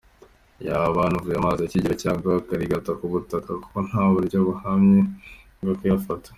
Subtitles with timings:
[0.67, 4.99] Yaba inaguye amazi akigendera cyangwa akarigita mu butaka kuko nta buryo buhamye
[5.63, 6.27] bwo kuyafata.